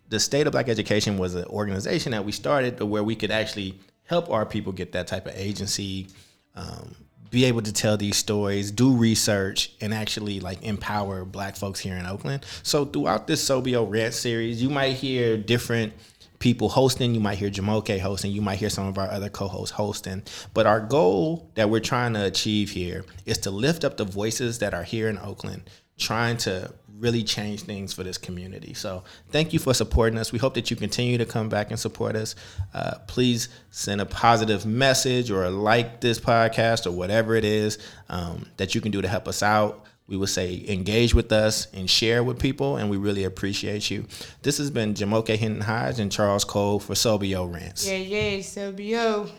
the 0.08 0.18
State 0.18 0.48
of 0.48 0.52
Black 0.52 0.68
Education 0.68 1.16
was 1.16 1.36
an 1.36 1.44
organization 1.44 2.10
that 2.10 2.24
we 2.24 2.32
started 2.32 2.82
where 2.82 3.04
we 3.04 3.14
could 3.14 3.30
actually 3.30 3.78
help 4.02 4.30
our 4.30 4.44
people 4.44 4.72
get 4.72 4.90
that 4.92 5.06
type 5.06 5.26
of 5.26 5.36
agency, 5.36 6.08
um, 6.56 6.96
be 7.32 7.46
able 7.46 7.62
to 7.62 7.72
tell 7.72 7.96
these 7.96 8.16
stories, 8.16 8.70
do 8.70 8.94
research, 8.94 9.72
and 9.80 9.92
actually 9.92 10.38
like 10.38 10.62
empower 10.62 11.24
Black 11.24 11.56
folks 11.56 11.80
here 11.80 11.96
in 11.96 12.06
Oakland. 12.06 12.44
So 12.62 12.84
throughout 12.84 13.26
this 13.26 13.44
SOBEO 13.44 13.90
Rant 13.90 14.14
series, 14.14 14.62
you 14.62 14.68
might 14.68 14.92
hear 14.92 15.38
different 15.38 15.94
people 16.38 16.68
hosting. 16.68 17.14
You 17.14 17.20
might 17.20 17.38
hear 17.38 17.50
Jumoke 17.50 17.98
hosting. 17.98 18.32
You 18.32 18.42
might 18.42 18.58
hear 18.58 18.68
some 18.68 18.86
of 18.86 18.98
our 18.98 19.10
other 19.10 19.30
co-hosts 19.30 19.74
hosting. 19.74 20.22
But 20.52 20.66
our 20.66 20.80
goal 20.80 21.50
that 21.54 21.70
we're 21.70 21.80
trying 21.80 22.12
to 22.14 22.24
achieve 22.24 22.70
here 22.70 23.04
is 23.24 23.38
to 23.38 23.50
lift 23.50 23.82
up 23.82 23.96
the 23.96 24.04
voices 24.04 24.58
that 24.58 24.74
are 24.74 24.82
here 24.82 25.08
in 25.08 25.18
Oakland, 25.18 25.62
trying 25.96 26.36
to 26.38 26.74
really 27.02 27.24
change 27.24 27.62
things 27.62 27.92
for 27.92 28.04
this 28.04 28.16
community. 28.16 28.72
So 28.74 29.02
thank 29.30 29.52
you 29.52 29.58
for 29.58 29.74
supporting 29.74 30.18
us. 30.18 30.30
We 30.30 30.38
hope 30.38 30.54
that 30.54 30.70
you 30.70 30.76
continue 30.76 31.18
to 31.18 31.26
come 31.26 31.48
back 31.48 31.70
and 31.70 31.78
support 31.78 32.14
us. 32.14 32.36
Uh, 32.72 32.98
please 33.08 33.48
send 33.70 34.00
a 34.00 34.06
positive 34.06 34.64
message 34.64 35.30
or 35.30 35.50
like 35.50 36.00
this 36.00 36.20
podcast 36.20 36.86
or 36.86 36.92
whatever 36.92 37.34
it 37.34 37.44
is 37.44 37.78
um, 38.08 38.46
that 38.56 38.76
you 38.76 38.80
can 38.80 38.92
do 38.92 39.02
to 39.02 39.08
help 39.08 39.26
us 39.26 39.42
out. 39.42 39.84
We 40.06 40.16
would 40.16 40.28
say 40.28 40.64
engage 40.68 41.12
with 41.12 41.32
us 41.32 41.66
and 41.72 41.88
share 41.88 42.22
with 42.22 42.38
people, 42.38 42.76
and 42.76 42.90
we 42.90 42.96
really 42.98 43.24
appreciate 43.24 43.90
you. 43.90 44.06
This 44.42 44.58
has 44.58 44.70
been 44.70 44.94
Jumoke 44.94 45.28
Hinton 45.28 45.62
Hodge 45.62 46.00
and 46.00 46.12
Charles 46.12 46.44
Cole 46.44 46.80
for 46.80 46.94
SOBEO 46.94 47.52
Rants. 47.52 47.88
Yeah, 47.88 47.96
yeah, 47.96 48.38
SOBEO. 48.38 49.30